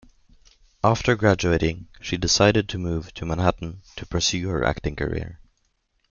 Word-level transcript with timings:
After 0.83 1.15
graduating, 1.15 1.87
she 2.01 2.17
decided 2.17 2.67
to 2.69 2.79
move 2.79 3.13
to 3.13 3.23
Manhattan 3.23 3.83
to 3.97 4.07
pursue 4.07 4.49
her 4.49 4.63
acting 4.63 4.95
career. 4.95 5.39